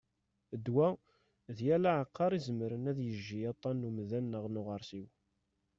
[0.57, 0.87] Ddwa:
[1.55, 5.07] "d yal aɛeqqar izemren ad yejji aṭṭan n umdan neɣ n uɣersiw"